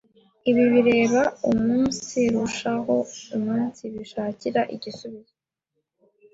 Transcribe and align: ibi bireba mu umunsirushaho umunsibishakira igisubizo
ibi 0.49 0.63
bireba 0.73 1.21
mu 1.31 1.39
umunsirushaho 1.53 2.95
umunsibishakira 3.35 4.61
igisubizo 4.75 5.33